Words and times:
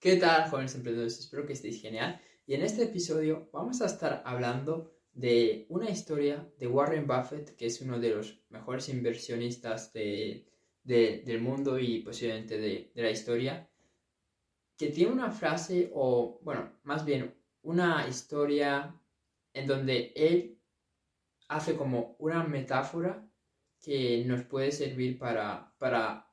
¿Qué 0.00 0.16
tal, 0.16 0.48
jóvenes 0.48 0.74
emprendedores? 0.74 1.18
Espero 1.18 1.44
que 1.44 1.52
estéis 1.52 1.82
genial. 1.82 2.18
Y 2.46 2.54
en 2.54 2.62
este 2.62 2.84
episodio 2.84 3.50
vamos 3.52 3.82
a 3.82 3.86
estar 3.86 4.22
hablando 4.24 4.94
de 5.12 5.66
una 5.68 5.90
historia 5.90 6.50
de 6.58 6.68
Warren 6.68 7.06
Buffett, 7.06 7.54
que 7.54 7.66
es 7.66 7.82
uno 7.82 7.98
de 8.00 8.08
los 8.08 8.40
mejores 8.48 8.88
inversionistas 8.88 9.92
de, 9.92 10.46
del 10.82 11.42
mundo 11.42 11.78
y 11.78 11.98
posiblemente 11.98 12.58
de, 12.58 12.92
de 12.94 13.02
la 13.02 13.10
historia, 13.10 13.70
que 14.78 14.86
tiene 14.86 15.12
una 15.12 15.30
frase, 15.30 15.90
o 15.92 16.40
bueno, 16.42 16.80
más 16.84 17.04
bien 17.04 17.34
una 17.60 18.08
historia 18.08 18.98
en 19.52 19.66
donde 19.66 20.14
él 20.16 20.62
hace 21.48 21.76
como 21.76 22.16
una 22.20 22.42
metáfora 22.44 23.30
que 23.78 24.24
nos 24.24 24.44
puede 24.44 24.72
servir 24.72 25.18
para, 25.18 25.74
para 25.76 26.26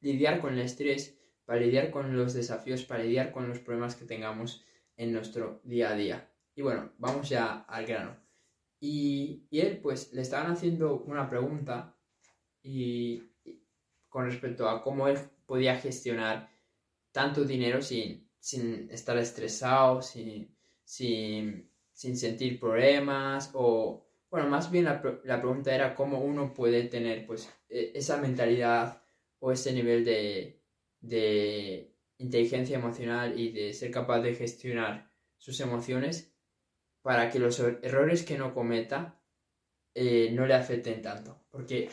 lidiar 0.00 0.40
con 0.40 0.54
el 0.54 0.60
estrés, 0.60 1.18
para 1.44 1.60
lidiar 1.60 1.90
con 1.90 2.16
los 2.16 2.34
desafíos, 2.34 2.84
para 2.84 3.04
lidiar 3.04 3.32
con 3.32 3.48
los 3.48 3.58
problemas 3.58 3.96
que 3.96 4.04
tengamos 4.04 4.64
en 4.96 5.12
nuestro 5.12 5.60
día 5.64 5.90
a 5.90 5.94
día. 5.94 6.30
Y 6.54 6.62
bueno, 6.62 6.92
vamos 6.98 7.28
ya 7.28 7.64
al 7.68 7.86
grano. 7.86 8.16
Y, 8.80 9.46
él 9.50 9.78
pues 9.82 10.12
le 10.12 10.22
estaban 10.22 10.52
haciendo 10.52 11.00
una 11.00 11.28
pregunta 11.28 11.96
y, 12.62 13.22
con 14.08 14.26
respecto 14.26 14.68
a 14.68 14.82
cómo 14.82 15.08
él 15.08 15.18
podía 15.46 15.76
gestionar 15.76 16.50
tanto 17.12 17.44
dinero 17.44 17.82
sin, 17.82 18.28
sin 18.38 18.88
estar 18.90 19.16
estresado, 19.18 20.02
sin, 20.02 20.54
sin, 20.84 21.70
sin 21.92 22.16
sentir 22.16 22.60
problemas 22.60 23.50
o, 23.54 24.06
bueno, 24.30 24.48
más 24.48 24.70
bien 24.70 24.84
la, 24.84 25.02
la, 25.24 25.40
pregunta 25.40 25.74
era 25.74 25.94
cómo 25.94 26.20
uno 26.20 26.52
puede 26.52 26.84
tener 26.84 27.26
pues 27.26 27.52
e, 27.68 27.92
esa 27.94 28.18
mentalidad 28.18 29.02
o 29.38 29.52
ese 29.52 29.72
nivel 29.72 30.04
de, 30.04 30.63
de 31.04 31.94
inteligencia 32.18 32.78
emocional 32.78 33.38
y 33.38 33.52
de 33.52 33.72
ser 33.72 33.90
capaz 33.90 34.20
de 34.20 34.34
gestionar 34.34 35.10
sus 35.38 35.60
emociones 35.60 36.32
para 37.02 37.30
que 37.30 37.38
los 37.38 37.60
er-, 37.60 37.80
errores 37.82 38.22
que 38.22 38.38
no 38.38 38.54
cometa 38.54 39.20
eh, 39.94 40.30
no 40.32 40.46
le 40.46 40.54
afecten 40.54 41.02
tanto. 41.02 41.44
Porque 41.50 41.90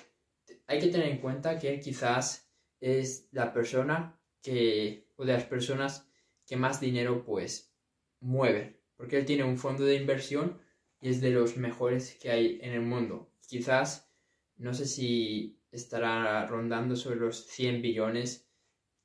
hay 0.67 0.79
que 0.79 0.87
tener 0.87 1.09
en 1.09 1.19
cuenta 1.19 1.59
que 1.59 1.73
él 1.73 1.79
quizás 1.81 2.49
es 2.79 3.27
la 3.31 3.53
persona 3.53 4.19
que, 4.41 5.09
o 5.17 5.25
de 5.25 5.33
las 5.33 5.43
personas 5.43 6.07
que 6.45 6.55
más 6.55 6.79
dinero 6.79 7.23
pues 7.25 7.75
mueve. 8.21 8.79
Porque 8.95 9.17
él 9.17 9.25
tiene 9.25 9.43
un 9.43 9.57
fondo 9.57 9.83
de 9.83 9.95
inversión 9.95 10.61
y 11.01 11.09
es 11.09 11.19
de 11.21 11.31
los 11.31 11.57
mejores 11.57 12.15
que 12.15 12.31
hay 12.31 12.59
en 12.61 12.73
el 12.73 12.81
mundo. 12.81 13.33
Quizás, 13.47 14.09
no 14.55 14.73
sé 14.73 14.85
si 14.85 15.59
estará 15.71 16.45
rondando 16.45 16.95
sobre 16.95 17.17
los 17.17 17.47
100 17.47 17.81
billones 17.81 18.50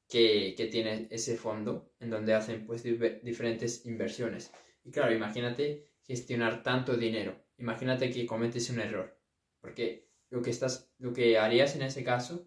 que, 0.09 0.69
tiene 0.71 1.09
ese 1.11 1.37
fondo 1.37 1.93
en 2.01 2.11
donde 2.11 2.35
hacen 2.35 2.67
pues 2.67 2.83
diferentes 2.83 3.87
inversiones. 3.87 4.53
Y 4.85 4.91
claro, 4.91 5.15
imagínate 5.15 5.91
gestionar 6.03 6.63
tanto 6.63 6.97
dinero. 6.97 7.37
Imagínate 7.59 8.11
que 8.11 8.27
cometes 8.27 8.71
un 8.71 8.81
error. 8.81 9.19
Porque 9.61 10.09
lo 10.31 10.43
que, 10.43 10.51
estás, 10.51 10.91
lo 10.99 11.13
que 11.13 11.39
harías 11.39 11.75
en 11.75 11.83
ese 11.83 12.05
caso 12.05 12.47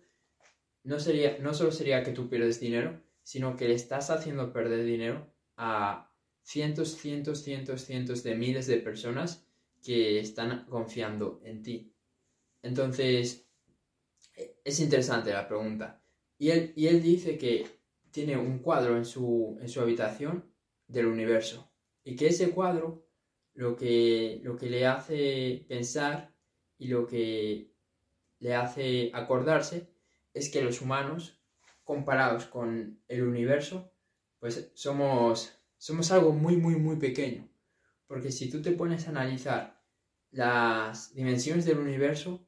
no, 0.84 1.00
sería, 1.00 1.38
no 1.40 1.54
solo 1.54 1.72
sería 1.72 2.04
que 2.04 2.12
tú 2.12 2.30
pierdes 2.30 2.60
dinero, 2.60 3.02
sino 3.24 3.56
que 3.56 3.68
le 3.68 3.76
estás 3.76 4.10
haciendo 4.10 4.54
perder 4.54 4.86
dinero 4.86 5.34
a 5.58 6.12
cientos, 6.42 6.96
cientos, 6.98 7.44
cientos, 7.44 7.82
cientos 7.82 8.24
de 8.24 8.36
miles 8.36 8.68
de 8.68 8.78
personas 8.78 9.46
que 9.84 10.20
están 10.20 10.66
confiando 10.66 11.42
en 11.44 11.62
ti. 11.62 11.94
Entonces, 12.62 13.46
es 14.64 14.80
interesante 14.80 15.32
la 15.32 15.48
pregunta. 15.48 16.02
Y 16.40 16.52
él, 16.52 17.04
dice 17.04 17.38
que 17.38 17.68
tiene 18.12 18.38
un 18.38 18.60
cuadro 18.60 18.96
en 18.96 19.04
su, 19.04 19.60
habitación 19.80 20.50
del 20.88 21.08
universo. 21.08 21.70
Y 22.04 22.16
que 22.16 22.28
ese 22.28 22.52
cuadro 22.52 23.06
lo 23.54 23.76
que, 23.76 24.40
lo 24.42 24.56
que 24.56 24.70
le 24.70 24.88
hace 24.88 25.66
pensar 25.68 26.34
y 26.78 26.88
lo 26.88 27.06
que 27.06 27.76
le 28.40 28.56
hace 28.56 29.12
acordarse 29.14 29.94
es 30.34 30.50
que 30.50 30.62
los 30.62 30.82
humanos, 30.82 31.44
comparados 31.84 32.46
con 32.46 33.04
el 33.10 33.24
universo, 33.24 33.92
pues 34.40 34.72
somos, 34.76 35.60
somos 35.78 36.10
algo 36.12 36.32
muy, 36.32 36.56
muy, 36.56 36.76
muy 36.78 36.96
pequeño. 36.96 37.50
Porque 38.08 38.32
si 38.32 38.50
tú 38.50 38.62
te 38.62 38.72
pones 38.72 39.08
a 39.08 39.10
analizar 39.10 39.84
las 40.32 41.14
dimensiones 41.14 41.66
del 41.66 41.80
universo, 41.80 42.48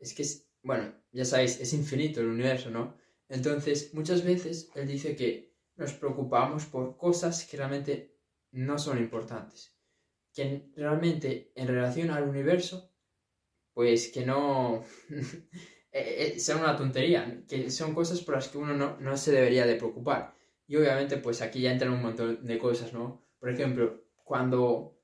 es 0.00 0.12
que, 0.12 0.22
es, 0.22 0.50
bueno, 0.60 0.92
ya 1.12 1.24
sabéis, 1.24 1.60
es 1.60 1.72
infinito 1.72 2.20
el 2.20 2.26
universo, 2.26 2.70
¿no? 2.70 2.96
Entonces, 3.28 3.92
muchas 3.94 4.24
veces 4.24 4.70
él 4.74 4.86
dice 4.86 5.14
que 5.16 5.54
nos 5.76 5.92
preocupamos 5.92 6.66
por 6.66 6.96
cosas 6.96 7.44
que 7.44 7.56
realmente 7.56 8.18
no 8.52 8.78
son 8.78 8.98
importantes. 8.98 9.76
Que 10.34 10.70
realmente 10.76 11.52
en 11.54 11.68
relación 11.68 12.10
al 12.10 12.28
universo, 12.28 12.92
pues 13.74 14.08
que 14.08 14.26
no... 14.26 14.84
Eh, 15.90 16.34
eh, 16.36 16.38
son 16.38 16.60
una 16.60 16.76
tontería, 16.76 17.42
que 17.48 17.70
son 17.70 17.94
cosas 17.94 18.20
por 18.20 18.34
las 18.34 18.48
que 18.48 18.58
uno 18.58 18.98
no, 19.00 19.16
se 19.16 19.32
debería 19.32 19.66
de 19.66 19.76
preocupar. 19.76 20.34
Y 20.66 20.76
obviamente, 20.76 21.16
pues 21.16 21.40
aquí 21.40 21.62
ya 21.62 21.72
entran 21.72 21.92
un 21.92 22.02
montón 22.02 22.46
de 22.46 22.58
cosas, 22.58 22.92
¿no? 22.92 23.26
Por 23.40 23.48
ejemplo, 23.48 24.04
cuando 24.22 25.00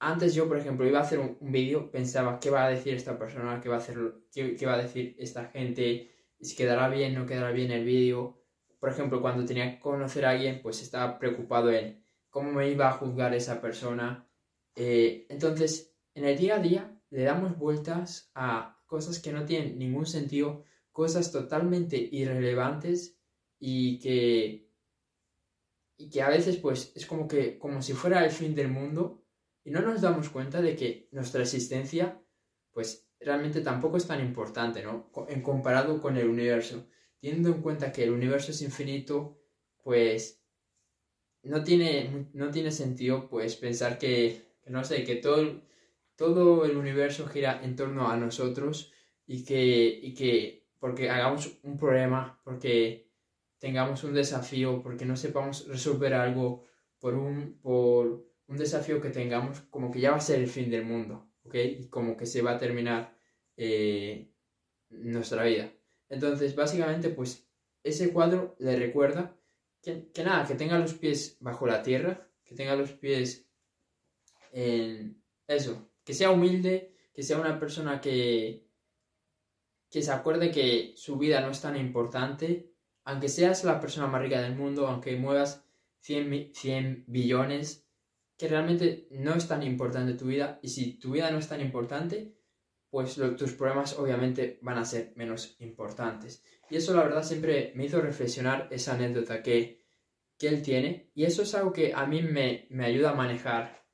antes 0.00 0.34
yo, 0.34 0.46
por 0.46 0.58
ejemplo, 0.58 0.86
iba 0.86 0.98
a 0.98 1.02
hacer 1.02 1.18
un, 1.18 1.38
vídeo, 1.40 1.90
pensaba 1.90 2.38
qué 2.38 2.50
va 2.50 2.66
a 2.66 2.70
decir 2.70 2.94
esta 2.94 3.18
persona, 3.18 3.60
qué, 3.60 3.68
va 3.70 4.74
a 4.74 4.82
decir 4.82 5.16
esta 5.18 5.46
gente, 5.46 6.10
si 6.40 6.56
quedará 6.56 6.88
bien, 6.88 7.14
no 7.14 7.26
quedará 7.26 7.50
bien 7.50 7.70
el 7.70 7.84
vídeo. 7.84 8.40
Por 8.78 8.90
ejemplo, 8.90 9.20
cuando 9.20 9.44
tenía 9.44 9.72
que 9.72 9.80
conocer 9.80 10.24
a 10.24 10.30
alguien, 10.30 10.60
pues 10.62 10.82
estaba 10.82 11.18
preocupado 11.18 11.70
en 11.70 12.04
cómo 12.30 12.52
me 12.52 12.70
iba 12.70 12.88
a 12.88 12.92
juzgar 12.92 13.34
esa 13.34 13.60
persona. 13.60 14.28
Eh, 14.74 15.26
entonces, 15.28 15.94
en 16.14 16.24
el 16.24 16.38
día 16.38 16.56
a 16.56 16.60
día 16.60 17.00
le 17.10 17.22
damos 17.22 17.58
vueltas 17.58 18.30
a 18.34 18.80
cosas 18.86 19.18
que 19.18 19.32
no 19.32 19.44
tienen 19.44 19.78
ningún 19.78 20.06
sentido, 20.06 20.64
cosas 20.92 21.32
totalmente 21.32 21.96
irrelevantes 21.96 23.18
y 23.58 23.98
que, 23.98 24.70
y 25.96 26.10
que 26.10 26.22
a 26.22 26.28
veces 26.28 26.56
pues 26.58 26.92
es 26.94 27.06
como 27.06 27.26
que 27.26 27.58
como 27.58 27.82
si 27.82 27.92
fuera 27.92 28.24
el 28.24 28.30
fin 28.30 28.54
del 28.54 28.68
mundo 28.68 29.24
y 29.64 29.70
no 29.70 29.80
nos 29.80 30.00
damos 30.00 30.28
cuenta 30.28 30.62
de 30.62 30.76
que 30.76 31.08
nuestra 31.12 31.42
existencia, 31.42 32.22
pues 32.72 33.07
realmente 33.20 33.60
tampoco 33.60 33.96
es 33.96 34.06
tan 34.06 34.20
importante, 34.20 34.82
¿no? 34.82 35.10
En 35.28 35.42
comparado 35.42 36.00
con 36.00 36.16
el 36.16 36.28
universo. 36.28 36.88
Teniendo 37.20 37.48
en 37.48 37.62
cuenta 37.62 37.92
que 37.92 38.04
el 38.04 38.10
universo 38.10 38.52
es 38.52 38.62
infinito, 38.62 39.40
pues 39.82 40.42
no 41.42 41.64
tiene, 41.64 42.28
no 42.32 42.50
tiene 42.50 42.70
sentido, 42.70 43.28
pues 43.28 43.56
pensar 43.56 43.98
que, 43.98 44.54
no 44.66 44.84
sé, 44.84 45.04
que 45.04 45.16
todo, 45.16 45.62
todo 46.16 46.64
el 46.64 46.76
universo 46.76 47.26
gira 47.26 47.60
en 47.62 47.76
torno 47.76 48.08
a 48.08 48.16
nosotros 48.16 48.92
y 49.26 49.44
que, 49.44 49.98
y 50.02 50.14
que 50.14 50.68
porque 50.78 51.10
hagamos 51.10 51.58
un 51.62 51.76
problema, 51.76 52.40
porque 52.44 53.10
tengamos 53.58 54.04
un 54.04 54.14
desafío, 54.14 54.82
porque 54.82 55.04
no 55.04 55.16
sepamos 55.16 55.66
resolver 55.66 56.14
algo 56.14 56.64
por 57.00 57.14
un, 57.14 57.58
por, 57.60 58.28
un 58.46 58.56
desafío 58.56 59.00
que 59.00 59.10
tengamos 59.10 59.60
como 59.70 59.90
que 59.90 60.00
ya 60.00 60.12
va 60.12 60.16
a 60.18 60.20
ser 60.20 60.40
el 60.40 60.48
fin 60.48 60.70
del 60.70 60.84
mundo, 60.84 61.27
¿ok? 61.48 61.88
Como 61.90 62.16
que 62.16 62.26
se 62.26 62.42
va 62.42 62.52
a 62.52 62.58
terminar 62.58 63.16
eh, 63.56 64.30
nuestra 64.90 65.44
vida. 65.44 65.72
Entonces, 66.08 66.54
básicamente, 66.54 67.08
pues 67.08 67.48
ese 67.82 68.12
cuadro 68.12 68.54
le 68.58 68.76
recuerda 68.76 69.36
que, 69.82 70.10
que, 70.12 70.24
nada, 70.24 70.46
que 70.46 70.54
tenga 70.54 70.78
los 70.78 70.94
pies 70.94 71.38
bajo 71.40 71.66
la 71.66 71.82
tierra, 71.82 72.28
que 72.44 72.54
tenga 72.54 72.76
los 72.76 72.92
pies 72.92 73.48
en 74.52 75.22
eso, 75.46 75.90
que 76.04 76.14
sea 76.14 76.30
humilde, 76.30 76.94
que 77.12 77.22
sea 77.22 77.38
una 77.38 77.58
persona 77.58 78.00
que, 78.00 78.66
que 79.90 80.02
se 80.02 80.12
acuerde 80.12 80.50
que 80.50 80.92
su 80.96 81.16
vida 81.16 81.40
no 81.40 81.50
es 81.50 81.60
tan 81.60 81.76
importante, 81.76 82.72
aunque 83.04 83.28
seas 83.28 83.64
la 83.64 83.80
persona 83.80 84.06
más 84.06 84.22
rica 84.22 84.40
del 84.40 84.54
mundo, 84.54 84.86
aunque 84.86 85.16
muevas 85.16 85.64
100, 86.00 86.54
100 86.54 87.04
billones, 87.06 87.87
que 88.38 88.48
realmente 88.48 89.08
no 89.10 89.34
es 89.34 89.48
tan 89.48 89.64
importante 89.64 90.14
tu 90.14 90.26
vida 90.26 90.60
y 90.62 90.68
si 90.68 90.98
tu 90.98 91.10
vida 91.10 91.30
no 91.30 91.38
es 91.38 91.48
tan 91.48 91.60
importante, 91.60 92.38
pues 92.88 93.16
tus 93.36 93.52
problemas 93.52 93.98
obviamente 93.98 94.58
van 94.62 94.78
a 94.78 94.84
ser 94.84 95.12
menos 95.16 95.56
importantes. 95.58 96.44
Y 96.70 96.76
eso 96.76 96.94
la 96.94 97.02
verdad 97.02 97.24
siempre 97.24 97.72
me 97.74 97.84
hizo 97.84 98.00
reflexionar 98.00 98.68
esa 98.70 98.94
anécdota 98.94 99.42
que, 99.42 99.84
que 100.38 100.48
él 100.48 100.62
tiene 100.62 101.10
y 101.14 101.24
eso 101.24 101.42
es 101.42 101.54
algo 101.54 101.72
que 101.72 101.92
a 101.92 102.06
mí 102.06 102.22
me, 102.22 102.68
me 102.70 102.86
ayuda 102.86 103.10
a 103.10 103.14
manejar 103.14 103.84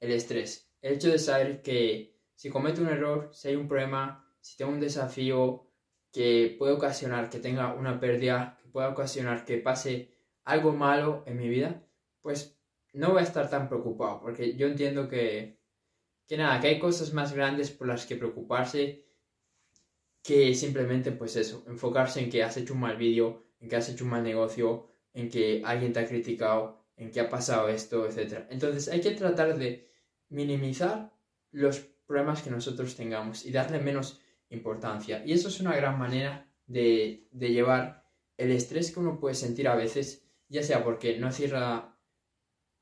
el 0.00 0.12
estrés. 0.12 0.72
El 0.80 0.94
hecho 0.94 1.10
de 1.10 1.18
saber 1.18 1.60
que 1.60 2.18
si 2.34 2.48
cometo 2.48 2.80
un 2.80 2.88
error, 2.88 3.28
si 3.34 3.48
hay 3.48 3.56
un 3.56 3.68
problema, 3.68 4.26
si 4.40 4.56
tengo 4.56 4.72
un 4.72 4.80
desafío 4.80 5.70
que 6.10 6.56
puede 6.58 6.72
ocasionar 6.72 7.28
que 7.28 7.38
tenga 7.38 7.74
una 7.74 8.00
pérdida, 8.00 8.58
que 8.62 8.70
pueda 8.70 8.88
ocasionar 8.88 9.44
que 9.44 9.58
pase 9.58 10.16
algo 10.44 10.72
malo 10.72 11.22
en 11.26 11.36
mi 11.36 11.50
vida, 11.50 11.86
pues 12.22 12.59
no 12.92 13.12
voy 13.12 13.20
a 13.20 13.24
estar 13.24 13.48
tan 13.48 13.68
preocupado, 13.68 14.20
porque 14.20 14.56
yo 14.56 14.66
entiendo 14.66 15.08
que, 15.08 15.58
que 16.26 16.36
nada, 16.36 16.60
que 16.60 16.68
hay 16.68 16.78
cosas 16.78 17.12
más 17.12 17.32
grandes 17.32 17.70
por 17.70 17.86
las 17.86 18.06
que 18.06 18.16
preocuparse 18.16 19.04
que 20.22 20.54
simplemente, 20.54 21.12
pues 21.12 21.36
eso, 21.36 21.64
enfocarse 21.66 22.20
en 22.20 22.30
que 22.30 22.42
has 22.42 22.56
hecho 22.56 22.74
un 22.74 22.80
mal 22.80 22.96
vídeo, 22.96 23.46
en 23.60 23.68
que 23.68 23.76
has 23.76 23.88
hecho 23.88 24.04
un 24.04 24.10
mal 24.10 24.22
negocio, 24.22 24.88
en 25.12 25.30
que 25.30 25.62
alguien 25.64 25.92
te 25.92 26.00
ha 26.00 26.06
criticado, 26.06 26.84
en 26.96 27.10
que 27.10 27.20
ha 27.20 27.28
pasado 27.28 27.68
esto, 27.68 28.06
etc. 28.06 28.44
Entonces 28.50 28.88
hay 28.88 29.00
que 29.00 29.12
tratar 29.12 29.56
de 29.56 29.88
minimizar 30.28 31.12
los 31.50 31.80
problemas 32.06 32.42
que 32.42 32.50
nosotros 32.50 32.94
tengamos 32.96 33.46
y 33.46 33.52
darle 33.52 33.78
menos 33.78 34.20
importancia. 34.50 35.22
Y 35.24 35.32
eso 35.32 35.48
es 35.48 35.60
una 35.60 35.74
gran 35.74 35.98
manera 35.98 36.52
de, 36.66 37.26
de 37.30 37.52
llevar 37.52 38.04
el 38.36 38.52
estrés 38.52 38.92
que 38.92 39.00
uno 39.00 39.18
puede 39.18 39.34
sentir 39.34 39.68
a 39.68 39.74
veces, 39.74 40.26
ya 40.48 40.62
sea 40.62 40.84
porque 40.84 41.18
no 41.18 41.32
cierra 41.32 41.96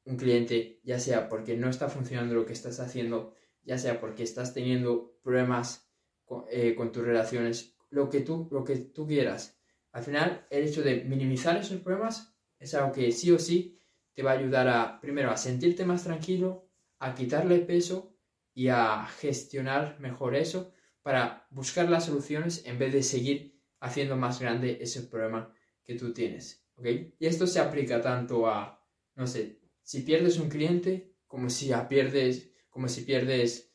un 0.09 0.17
cliente, 0.17 0.81
ya 0.83 0.99
sea 0.99 1.29
porque 1.29 1.57
no 1.57 1.69
está 1.69 1.89
funcionando 1.89 2.35
lo 2.35 2.47
que 2.47 2.55
estás 2.55 2.81
haciendo, 2.81 3.35
ya 3.63 3.77
sea 3.79 4.01
porque 4.01 4.23
estás 4.23 4.55
teniendo 4.55 5.19
problemas 5.23 5.91
eh, 6.51 6.75
con, 6.75 6.93
tus 6.93 7.05
relaciones, 7.05 7.77
lo 7.91 8.09
que, 8.09 8.21
tú, 8.21 8.49
lo 8.51 8.65
que 8.65 8.77
tú 8.77 9.07
quieras. 9.07 9.59
Al 9.93 10.03
final, 10.03 10.47
el 10.51 10.65
hecho 10.65 10.83
de 10.83 11.05
minimizar 11.05 11.57
esos 11.57 11.81
problemas 11.81 12.35
es 12.59 12.75
algo 12.75 12.93
que 12.93 13.13
sí 13.13 13.31
o 13.31 13.39
sí 13.39 13.79
te 14.15 14.23
va 14.23 14.33
a 14.33 14.39
ayudar 14.39 14.69
a, 14.69 15.01
primero, 15.01 15.31
a 15.31 15.37
sentirte 15.37 15.85
más 15.85 16.05
tranquilo, 16.05 16.69
a 16.99 17.15
quitarle 17.15 17.59
peso 17.61 18.17
y 18.55 18.69
a 18.69 19.07
gestionar 19.07 20.01
mejor 20.01 20.35
eso 20.35 20.73
para 21.03 21.47
buscar 21.51 21.89
las 21.89 22.07
soluciones 22.07 22.65
en 22.67 22.79
vez 22.79 22.93
de 22.93 23.03
seguir 23.03 23.63
haciendo 23.81 24.17
más 24.17 24.41
grande 24.41 24.79
ese 24.81 25.03
problema 25.03 25.53
que 25.85 25.95
tú 25.95 26.13
tienes. 26.13 26.67
Y 26.83 27.27
esto 27.27 27.47
se 27.47 27.61
aplica 27.61 28.01
tanto 28.01 28.47
a, 28.47 28.85
no 29.15 29.27
sé, 29.27 29.61
si 29.89 30.03
pierdes 30.03 30.39
un 30.39 30.51
cliente, 30.51 31.15
como 31.27 31.49
si 31.49 31.73
pierdes, 31.89 32.51
como 32.69 32.89
si 32.89 33.01
pierdes 33.05 33.73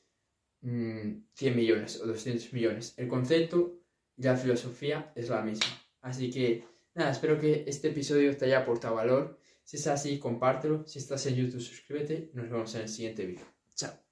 100 0.62 1.25
mm, 1.42 1.56
millones 1.56 2.00
o 2.00 2.06
200 2.06 2.54
millones. 2.54 2.94
El 2.98 3.07
concepto 3.07 3.80
y 4.15 4.21
la 4.21 4.38
filosofía 4.38 5.12
es 5.15 5.30
la 5.30 5.42
misma. 5.42 5.65
Así 6.01 6.30
que 6.30 6.65
nada, 6.94 7.10
espero 7.10 7.39
que 7.39 7.63
este 7.65 7.88
episodio 7.88 8.38
te 8.38 8.45
haya 8.45 8.60
aportado 8.60 8.94
valor. 8.94 9.39
Si 9.63 9.77
es 9.77 9.88
así, 9.88 10.19
compártelo. 10.19 10.86
Si 10.86 11.00
estás 11.00 11.25
en 11.25 11.33
YouTube, 11.33 11.62
suscríbete. 11.62 12.30
Nos 12.36 12.48
vemos 12.48 12.75
en 12.75 12.81
el 12.81 12.89
siguiente 12.89 13.25
vídeo. 13.25 13.48
Chao. 13.74 14.02